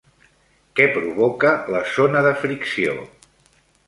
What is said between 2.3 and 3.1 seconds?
fricció?